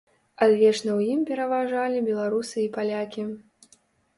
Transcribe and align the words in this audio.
Адвечна 0.45 0.89
ў 0.99 1.17
ім 1.17 1.21
пераважалі 1.31 1.99
беларусы 2.09 2.57
і 2.65 2.73
палякі. 2.79 3.29